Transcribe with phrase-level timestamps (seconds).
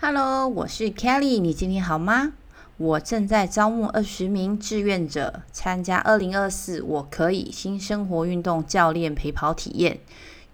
[0.00, 2.34] Hello，我是 Kelly，你今天好吗？
[2.76, 9.98] 我正在招募二十名志愿者参加二零二四我可以新生活运动教练陪跑体验。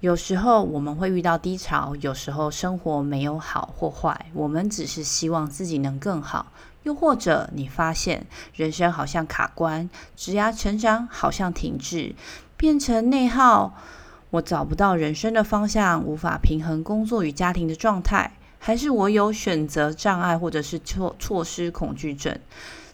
[0.01, 6.51] 有时候我们会遇到低潮，有时候生活没有好或坏，我们只是希望自己能更好。
[6.85, 12.15] 又或者你发现人生好像卡关，职涯成长好像停滞，
[12.57, 13.75] 变成内耗，
[14.31, 18.33] 我找不到人生的方向，无法平衡工作与家庭的状态。
[18.67, 22.35] 还是我有选择障碍，或者是错措施恐惧症？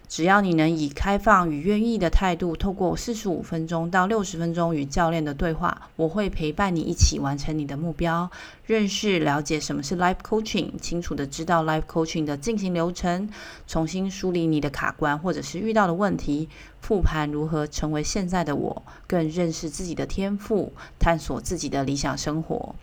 [0.09, 8.29] 只要你能以开放与愿意的态度，透过四十五分钟到六十分钟与教练的对话，我会陪伴你一起完成你的目标，
[8.66, 13.30] 认识了解什么是 Life Coaching，清楚地知道 Life Coaching 的进行流程，
[13.68, 16.48] 重新梳理你的卡关或者是遇到的问题，
[16.80, 22.74] 复盘如何成为现在的我，更认识自己的天赋，探索自己的理想生活，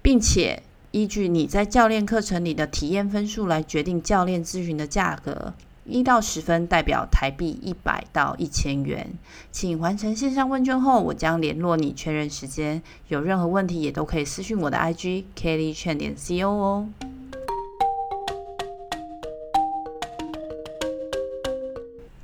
[0.00, 0.62] 并且。
[0.90, 5.52] 依据你在教练课程里的体验分数来决定教练咨询的价格，
[5.84, 9.12] 一到十分代表台币一百到一千元。
[9.52, 12.82] 请完成线上问卷后，我将联络你确认时间。
[13.08, 16.88] 有任何问题也都可以私讯我的 IG Kelly 点 CO 哦。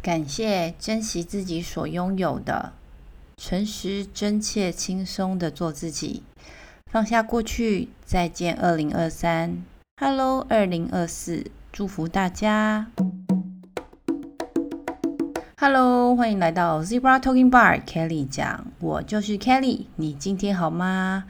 [0.00, 2.72] 感谢，珍惜自己所拥有的，
[3.36, 6.22] 诚实、真切、轻松的做自己。
[6.94, 9.64] 放下过去，再见二零二三
[10.00, 12.86] ，Hello 二零二四，祝福大家。
[15.56, 21.24] Hello，欢迎来到 Zebra Talking Bar，Kelly 讲，我就是 Kelly，你今天好吗？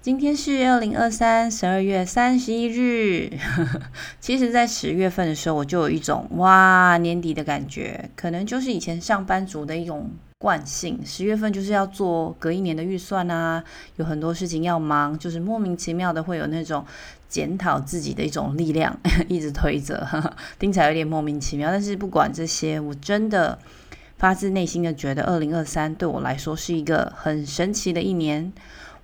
[0.00, 3.30] 今天是二零二三十二月三十一日。
[4.20, 10.10] 其实，在十月份的时候，我就有一种哇年底的感觉，可能就是以前上班族的一种。
[10.42, 13.62] 惯性，十月份就是要做隔一年的预算啊，
[13.96, 16.82] 有很多事情要忙，就是莫名其妙的会有那种
[17.28, 20.08] 检讨自己的一种力量， 一直推着，
[20.58, 21.70] 听起来有点莫名其妙。
[21.70, 23.58] 但是不管这些，我真的
[24.16, 28.50] 发自内心的觉得，二零二三对我来说是一个很神奇的一年。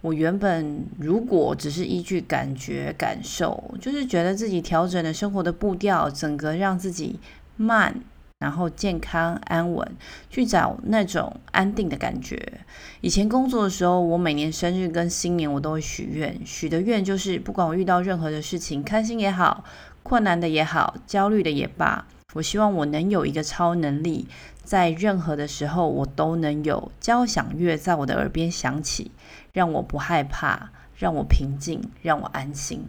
[0.00, 7.21] 我原本如果只是依据感觉感受，就是觉得自己调整了生活的步调，整个让自己
[7.59, 8.00] 慢。
[8.39, 9.97] 然后健康安稳，
[10.29, 12.61] 去找那种安定的感觉。
[13.01, 19.65] 以前工作的时候，我每年生日跟新年我都会许愿，许的愿就是不管我遇到任何的事情，开心也好，
[20.03, 24.29] 困难的也好，焦虑的也罢，我希望我能有一个超能力，
[24.63, 29.13] 在任何的时候我都能有交响乐在我的耳边响起，
[29.55, 32.85] 让我不害怕，让我平静，让我安心。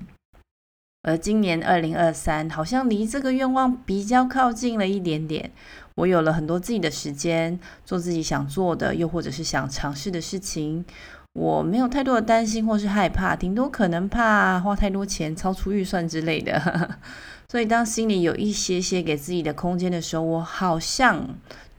[1.08, 5.50] 而今年二零二三，好像离这个愿望比较靠近了一点点。
[5.96, 10.84] 我有了很多自己的时间，做自己想做的，又或者是想尝试的事情。
[11.32, 16.98] 我没有太多的担心或是害怕，顶多可能怕花太多钱、超出预算之类的。
[17.48, 21.26] 所以，当心里有一些些给自己的空间的时候，我好像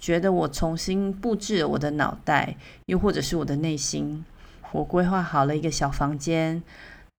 [0.01, 2.57] 觉得我重新布置了我的脑袋，
[2.87, 4.25] 又或者是我的内心。
[4.73, 6.63] 我规划好了一个小房间。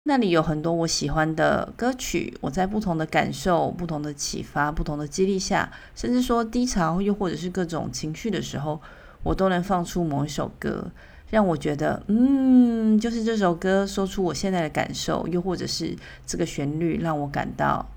[0.09, 8.81] 那里有很多我喜欢的歌曲，我在不同的感受、不同的启发、不同的激励下，甚至说低潮又或者是各种情绪的时候，
[9.21, 10.89] 我都能放出某一首歌，
[11.29, 17.87] 让我觉得，嗯，就是这首歌说出我现在的感受，又或者是这个旋律让我感到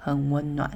[0.00, 0.68] 很温暖。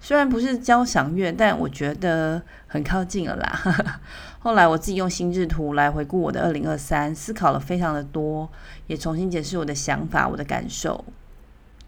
[0.00, 4.00] 虽然不是交响乐，但我觉得很靠近了啦。
[4.40, 8.48] 后来我自己用心智图来回顾我的二零二三，思考了非常的多，
[8.86, 11.04] 也重新解释我的想法、我的感受。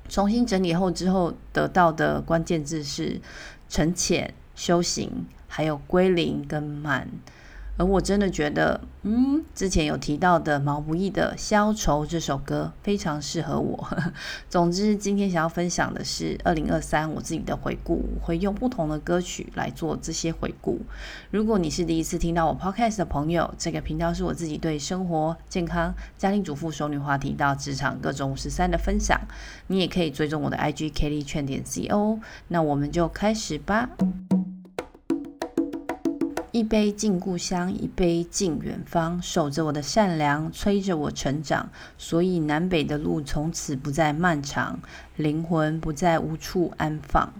[0.08, 3.20] 重新整理后之后得到的关键字是
[3.68, 7.08] 沉潜、修行，还有归零跟满。
[7.80, 13.88] 而我真的觉得，嗯，之前有提到的毛不易的《消愁》这首歌非常适合我。
[14.50, 20.78] 总之，今天想要分享的是二零二三我自己的回顾，我会用不同的歌曲来做这些回顾。
[21.30, 29.18] 如果你是第一次听到我 Podcast 的朋友，这个频道是我自己对生活、健康、家庭主妇、熟女话题到职场各种五十三的分享。
[29.68, 32.18] 你也可以追踪我的 IG Kelly Chen 点 CO。
[32.48, 33.88] 那我们就开始吧。
[36.60, 39.22] 一杯敬故乡，一杯敬远方。
[39.22, 41.70] 守着我的善良，催着我成长。
[41.96, 44.78] 所以南北的路从此不再漫长，
[45.16, 47.32] 灵魂不再无处安放。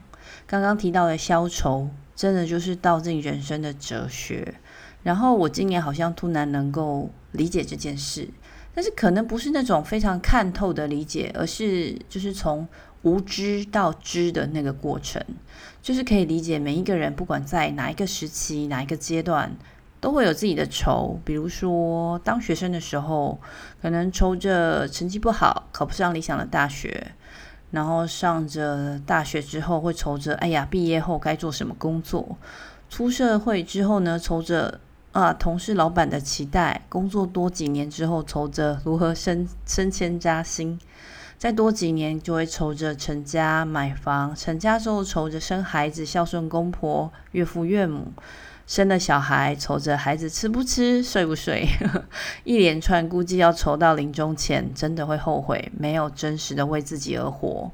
[0.47, 4.55] 刚刚提到的消愁，真的就是道尽人生的哲学。
[5.03, 8.27] 然后我今年好像突然能够理解这件事，
[8.75, 12.67] 但是可能不是那种非常看透的理解，而是就是从。
[13.03, 15.25] 无知到知的那个过程，
[15.81, 19.57] 就是可以理解每一个人，不管在哪一个时期、哪一个阶段，
[20.01, 21.19] 都会有自己的愁。
[21.25, 23.41] 比如说，当学生的时候，
[23.81, 26.91] 可能愁着成绩不好，考不上理想的大学；
[27.71, 32.37] 然后上着大学之后会愁着，哎呀，毕业后该做什么工作？
[32.91, 34.81] 出社会之后呢，愁着
[35.13, 40.79] 啊，同事老板的期待；工作多几年之后，愁着如何升升迁加薪。
[41.41, 48.09] 再多几年就会愁着成家买房，成家之后愁着生孩子孝顺公婆岳父岳母，
[48.67, 51.67] 生了小孩愁着孩子吃不吃睡不睡，
[52.45, 57.71] 一连串估计要愁到临终前，真的会后悔没有真实的为自己而活。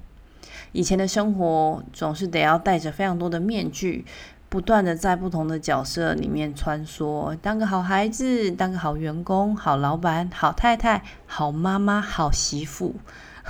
[0.70, 4.04] 以前的生活总是得要戴着非常多的面具，
[4.48, 12.94] 不断的在不同的角色里面穿梭，当个好孩子，当个好员工，好老板，好太太，好妈妈，好媳妇。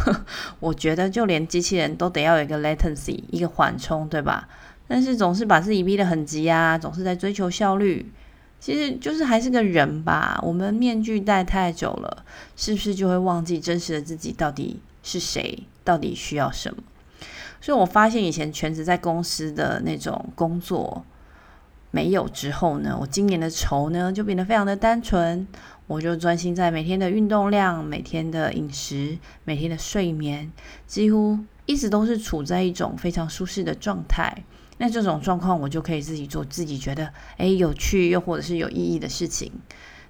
[0.61, 4.49] 我觉得就连机器人都得要有一个 latency，一个缓冲，对吧？
[4.89, 8.11] 但是总是把自己逼得很急啊，总是在追求效率，
[8.61, 10.39] 其实就是还是个人吧。
[10.43, 12.25] 我们面具戴太久了，
[12.57, 16.83] 是不是就会忘记真实的自己到底是谁，到底需要什么？
[17.61, 21.05] 所以我发现以前全职在公司的那种工作
[21.97, 25.49] 没有之后呢，我今年的愁呢就变得非常的单纯。
[25.87, 30.53] 我就专心在每天的运动量、每天的饮食、每天的睡眠，
[30.87, 34.45] 几乎一直都是处在一种非常舒适的状态。
[34.77, 39.51] 那这种状况，我就可以自己做自己觉得诶有趣又或者是有意义的事情。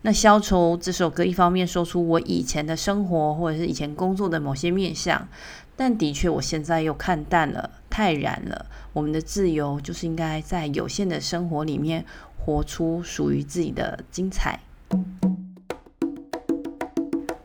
[0.03, 5.29] 那消愁这首歌一方面说出我以前的生活或者是以前工作的某些面向，
[5.77, 8.67] 但的确我现在又看淡了、太然了。
[8.93, 12.05] 我们的自由就是应该在有限的生活里面
[12.37, 14.61] 活出属于自己的精彩。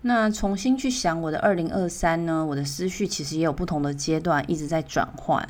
[0.01, 2.45] 那重新去想我的二零二三呢？
[2.45, 5.47] 我的思绪其实也有不同的阶段，一直在转换。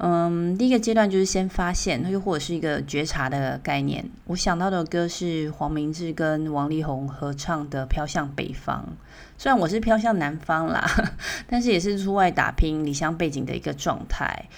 [0.00, 4.08] 嗯，第一个阶段就是先发现，又或者是一个觉察的概念。
[4.26, 8.88] 我想到的歌是黄明志跟王力宏合唱的《飘向北方》，
[9.36, 10.88] 虽然我是飘向南方啦，
[11.50, 14.48] 但是也是出外打拼、离乡背景的一个状态。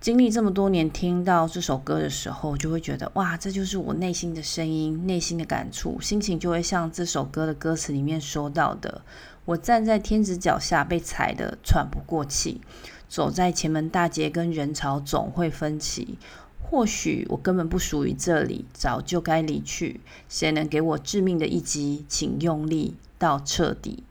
[0.00, 9.02] 经历这么多年，听到这首歌的时候，就会觉得哇，这就是我内心的声音，内心的感触，心情就会像这首歌的歌词里面说到的：
[9.44, 12.60] 我站在天子脚下，被踩得喘不过气，
[13.08, 16.18] 走在前门大街，跟人潮总会分歧。
[16.60, 20.00] 或许我根本不属于这里，早就该离去。
[20.28, 22.04] 谁能给我致命的一击？
[22.08, 24.04] 请用力到彻底。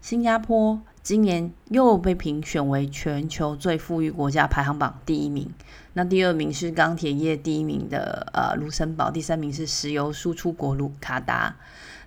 [0.00, 0.80] 新加坡。
[1.02, 5.50] 今年又被评选为全球最富裕国家排行榜第一名，
[5.92, 11.56] 那第二名是钢铁业第一名的呃卢森堡，第三名是石油输出国卢卡达。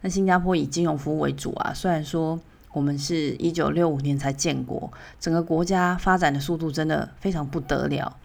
[0.02, 2.40] 那新加坡以金融服务为主啊，虽然说
[2.72, 8.18] 我们是一九六五年才建国，整个国家发展的速度真的非常不得了。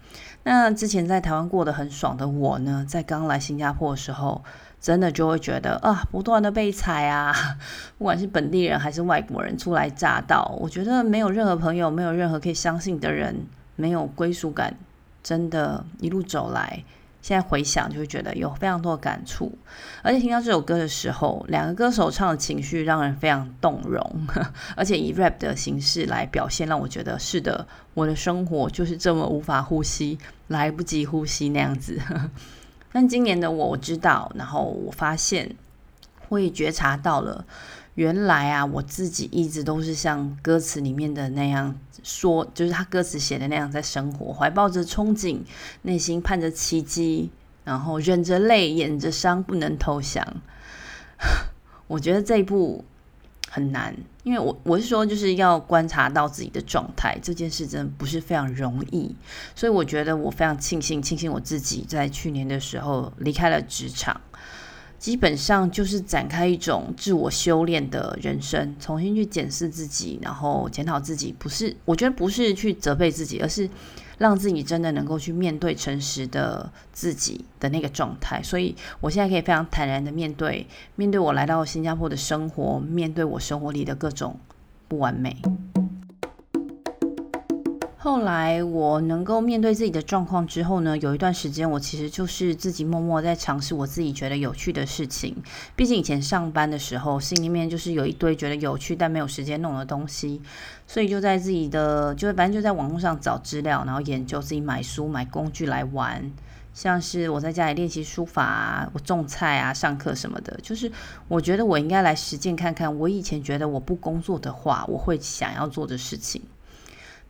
[0.45, 4.43] 那之前在台湾过得很爽的我呢，在刚来新加坡的时候。
[4.83, 7.33] 真的就会觉得啊，不断的被踩啊，
[7.99, 13.47] 不管是本地人还是外国人初来乍到，我觉得没有任何朋友，没有任何可以相信的人，
[13.77, 14.75] 没有归属感，
[15.23, 16.83] 真的，一路走来，
[17.23, 19.57] 现在回想就会觉得有非常多的感触。
[20.03, 24.27] 而且听到这首歌的时候，两个歌手唱的情绪让人非常动容，
[24.77, 31.99] 而且以 rap 的形式来表现，让我觉得是的，我的生活就是这么无法呼吸，来不及呼吸那样子。
[32.93, 35.55] 但今年的我，我知道，然后我发现，
[36.29, 37.45] 我也觉察到了，
[37.95, 45.41] 原来啊，我自己一直都是像歌词里面的那样说，就是他歌词写的那样在生活，怀抱着憧憬，
[45.83, 47.31] 内心盼着奇迹，
[47.65, 50.27] 然后忍着泪，掩着伤，不能投降。
[51.87, 52.85] 我觉得这一步。
[53.55, 59.15] 很难，因为我我是说，就是要观察到自己的状态，这件事真的不是非常容易。
[59.55, 64.19] 所以我觉得我非常庆幸，庆幸我自己在去年的时候离开了职场，
[65.03, 71.35] 基本上就是展开一种自我修炼的人生，重新去检视自己，然后检讨自己。
[71.37, 73.69] 不是，我觉得不是去责备自己，而是。
[74.19, 84.39] 让自己真的能够去面对诚实的自己的那个状态，所以我现在可以非常坦然的面对，面对我来到新加坡的生活，面对我生活里的各种
[84.87, 85.37] 不完美。
[88.05, 95.37] 后来我能够面对自己的状况之后呢，有一段时间我其实就是自己默默在尝试我自己觉得有趣的事情。
[95.77, 100.43] 毕竟以前上班的时候，心里面就是有一堆觉得有趣但没有时间弄的东西，
[100.85, 106.29] 所以就在自己的，就反正就在网络上找资料，然后研究，自己买书买工具来玩。
[106.75, 110.91] 像是我在家里练习书法啊，我种菜啊，上课什么的，就是
[111.29, 116.43] 我觉得我应该来实践看看，我以前觉得我不工作的话，我会想要做的事情。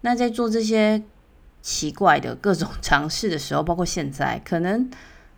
[0.02, 1.02] 那在做这些
[1.62, 4.90] 奇怪的各种尝试的时候，包括现在，可能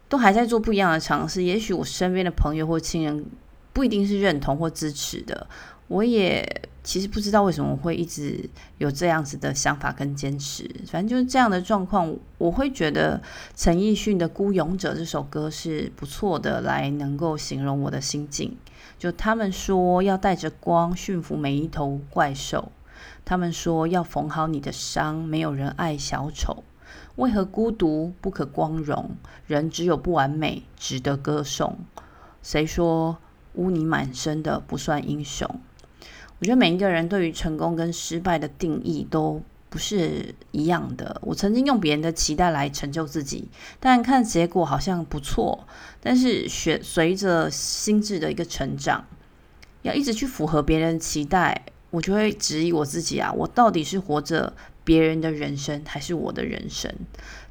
[0.08, 1.42] 都还在做不一样的尝试。
[1.42, 3.24] 也许我身边的朋友或亲人
[3.72, 5.46] 不一定是认同或支持的。
[5.86, 10.68] 我也其实不知道为什么会一直有这样子的想法跟坚持。
[10.86, 13.20] 反正就是这样的状况，我会觉得
[13.54, 18.56] 陈奕迅的《孤勇者》这首歌是不错的，来能够形容我的心境。
[18.98, 22.72] 就他们说要带着光驯服每一头怪兽，
[23.24, 26.64] 他们说要缝好你的伤，没有人爱小丑。
[27.16, 29.10] 为何孤独不可光荣？
[29.46, 31.78] 人只有不完美，值得歌颂。
[32.42, 33.16] 谁说
[33.54, 35.48] 污泥满身的不算英雄？
[36.40, 41.20] 我觉得每一个人对于成功跟失败的定义都不是一样的。
[41.22, 43.48] 我曾经用别人的期待来成就自己，
[43.78, 45.66] 但看结果好像不错。
[46.00, 49.06] 但是学随着心智的一个成长，
[49.82, 56.92] 要一直去符合别人的期待，我就会质疑我自己啊，我到底是活着别人的人生还是我的人生？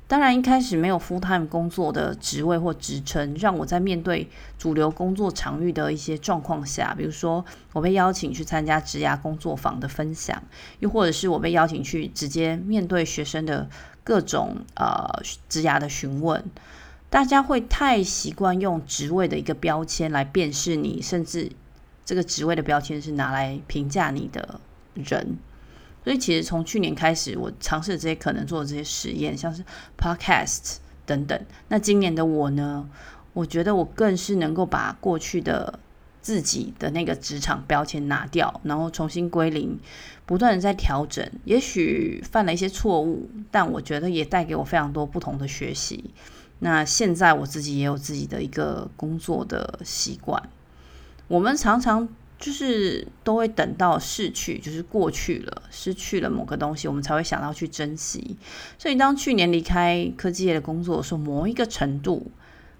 [0.05, 10.43] 当然，一开始没有 full time 工作的职位或职称，让我在面对主流工作场域的一些状况下，比如说我被邀请去参加职涯工作坊的分享，
[10.79, 13.69] 又或者是我被邀请去直接面对学生的
[14.03, 15.07] 各种呃
[15.47, 16.43] 职涯的询问，
[17.09, 21.49] 大家会太习惯用职位的一个标签来辨识你，甚至
[22.05, 24.59] 这个职位的标签是拿来评价你的
[24.93, 25.37] 人。
[26.03, 29.63] 所以，其实从去年开始，我尝试这些可能做的这些实验，像是
[29.97, 31.45] podcast 等等。
[31.69, 32.89] 那今年的我呢，
[33.31, 35.79] 我觉得我更是能够把过去的
[36.21, 39.79] 自己的那个职场标签拿掉，然后重新归零，
[40.25, 41.25] 不断的在调整。
[41.45, 46.11] 也许犯了一些错误，但我觉得也带给我非常多不同的学习。
[46.59, 50.49] 那现在我自己也有自己的一个工作的习惯。
[51.27, 52.07] 我们常常。
[52.39, 58.35] 就是都会等到逝去，就是过去了，失去了某个东西，我们才会想到去珍惜。
[58.77, 62.29] 所以，当去年离开科技业的工作的时候，某一个程度，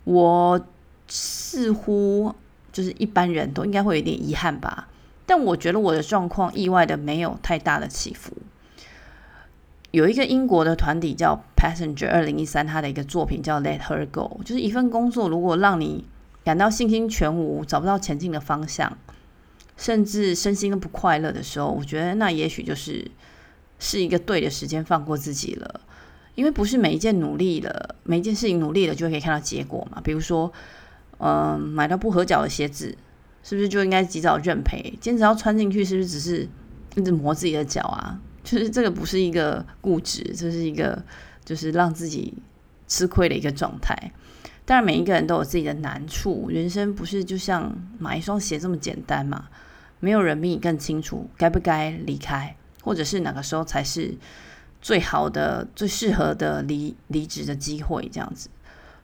[0.04, 0.60] 我
[1.08, 2.36] 似乎
[2.74, 4.90] 就是一般人都应该会有点遗憾吧。
[5.26, 8.34] 但我觉得我的状况意外的没有太大的起伏。
[9.92, 16.04] 有一个英国的团体叫 Passenger 二零一三，他的一个作品叫 Let Her Go，就是一份工作如果让你
[16.44, 18.98] 感到信心全无，找不到前进的方向。
[19.76, 23.10] 甚至身心都不快乐的时候，我觉得那也许就是
[23.80, 25.82] 是一个对的时间放过自己了，
[26.36, 30.00] 因为不是每一件努力了，每一件事情努力了就可以看到结果嘛。
[30.04, 30.54] 比如说，
[31.18, 32.96] 嗯，买到不合脚的鞋子，
[33.44, 34.96] 是不是就应该及早认赔？
[35.02, 36.48] 坚持要穿进去，是不是只是
[36.96, 38.20] 一直磨自己的脚啊？
[38.44, 41.04] 就是这个不是一个固执，这是一个
[41.44, 42.32] 就是让自己
[42.88, 44.12] 吃亏的一个状态。
[44.66, 49.50] 当然，每一个人都有自己的难处，人生不是就像买一双鞋这么简单嘛？
[50.00, 54.16] 没有人比你更清楚该不该离开，或者是哪个时候才是
[54.82, 58.50] 最好的、最适合的离离职的机会，这样子。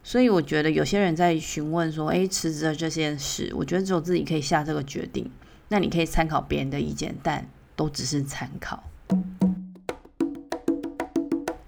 [0.02, 5.30] 所以，我觉得有些人在询问说：“诶，辞职的这件事，我觉得只有自己可以下这个决定。
[5.68, 8.82] 那你可以参考别人的意见，但都只是参考。”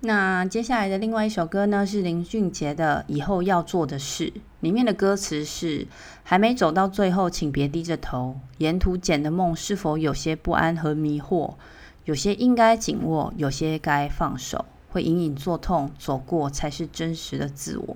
[0.04, 4.26] 那接下来的另外一首歌呢，是林俊杰的《以后要做的事》，
[4.62, 5.86] 里面的歌词是：
[6.24, 8.40] 还没走到最后，请别低着头。
[8.58, 11.54] 沿途捡的梦是否有些不安和迷惑？
[12.06, 14.66] 有些应该紧握，有些该放手。
[14.90, 17.96] 会隐隐作痛，走过才是真实的自我。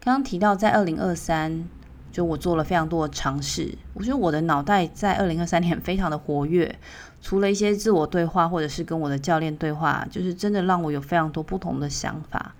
[0.00, 1.68] 刚刚提到，在二零二三。
[2.12, 6.78] 就我做了非常多的尝试，我觉得我的脑袋在二零二三年非常的活跃，
[7.22, 12.54] 除了一些自我对话，或者是跟我的教练对话，就是真的让我有非常多不同的想法。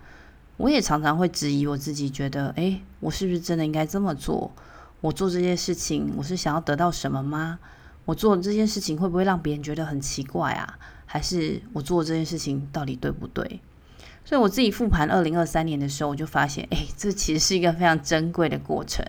[0.57, 4.51] 我也常常会质疑我自己，觉得，诶，我是不是真的应该这么做？
[5.01, 7.59] 我做这件事情，我是想要得到什么吗？
[8.05, 10.79] 我做这件事情会不会让别人觉得很奇怪啊？
[11.05, 13.61] 还是我做这件事情到底对不对？
[14.25, 19.05] 所以我自己复盘二零二三年的时候，我就发现，哎，这其实是一个非常珍贵的过程。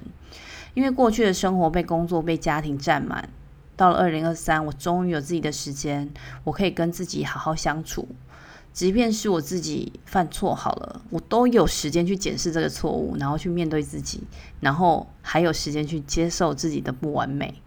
[0.74, 3.30] 因为过去的生活被工作、被家庭占满，
[3.76, 6.12] 到了二零二三，我终于有自己的时间，
[6.44, 8.08] 我可以跟自己好好相处。
[8.74, 14.24] 即便是我自己犯错好了，我都有时间去检视这个错误，然后去面对自己，
[14.62, 17.62] 然后还有时间去接受自己的不完美。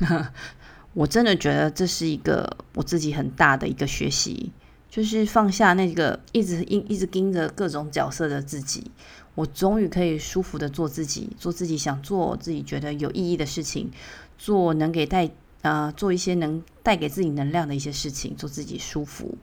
[0.94, 4.50] 我真的觉得这是一个我自己很大的一个学习。
[4.90, 8.90] 就是放下那个一直一一直盯着各种角色的自己，
[9.34, 13.90] 我终于可以舒服的做自己，做自己想做、自己觉得有意义的事情，
[14.38, 15.26] 做能给带
[15.60, 19.36] 啊、呃，做一些能带给自己能量的一些事情，做自己舒服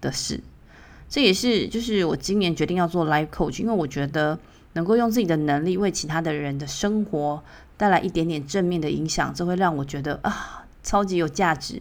[0.00, 0.38] 的事。
[1.08, 4.38] 这也是就是我今年决定要做 life coach，因为我觉得
[4.74, 7.42] 能够用自己的能力为其他的人的生活
[7.76, 10.58] 带来一点点正面的影响，这会让我觉得啊。
[10.82, 11.78] 超级有价值，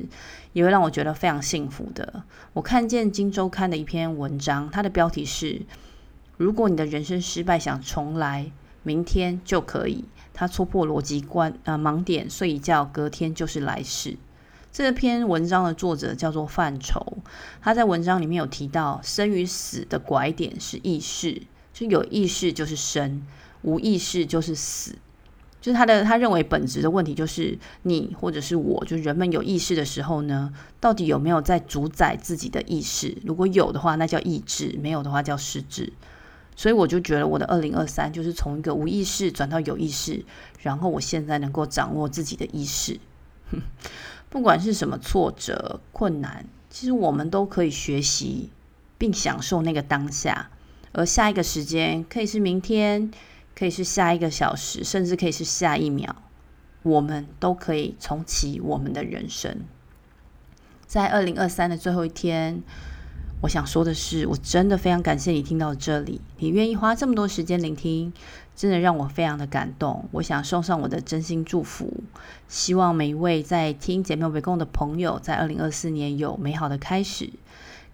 [0.54, 2.24] 也会让我觉得非常幸福的。
[2.54, 5.62] 我看见《今周刊》的一篇文章，它的标题是
[6.38, 8.52] ：“如果你的人生失败想重来，
[8.84, 14.18] 明天就可以。”他戳破逻辑关啊盲点，睡一觉，隔天就是来世。
[14.72, 17.18] 这篇文章的作者叫做范畴，
[17.62, 21.42] 他在文章里面有提到，生与死的拐点是意识，
[21.74, 23.28] 就有意识就是生，
[23.64, 24.96] 无意识就是死。
[25.62, 33.18] 就是他的他认为本质的问题就是你或者是我，就是人们有意识的时候呢，到底有没有在主宰自己的意识？
[33.26, 35.92] 如果有的话，那叫意志；没有的话叫失智。
[36.56, 40.24] 所以我就觉得我的二零二三就是从一个无意识转到有意识，
[40.62, 43.00] 然后我现在能够掌握自己的意识。
[44.30, 48.50] 不管是什么挫折、困难，其实我们都可以学习
[48.98, 50.50] 并享受那个当下，
[50.92, 53.12] 而下一个时间可以是明天。
[53.60, 56.16] 可以是下一个小时，甚至可以是下一秒，
[56.82, 59.58] 我们都可以重启我们的人生。
[60.88, 62.64] 在二零二三的最后一天，
[63.42, 68.14] 我想说的是，我真的非常感谢你听到这里，你愿意花这么多时间聆听，
[68.56, 70.08] 真的让我非常的感动。
[70.14, 72.02] 我想送上我的真心祝福，
[72.48, 77.30] 希望每一位在听姐妹围共的朋友，在二零二四年有美好的开始。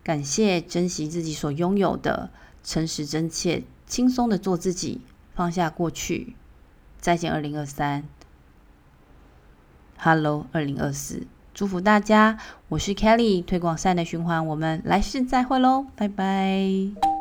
[0.03, 2.29] 感谢，珍惜自己所拥有的，
[2.63, 5.01] 诚实真切，轻松的做自己。
[5.35, 6.35] 放下过去，
[6.99, 8.03] 再见，二零二三
[9.97, 12.39] ，Hello，二零二四，祝福大家，
[12.69, 17.14] 我是 Kelly，推广善的循环，我们来世再会喽，拜拜。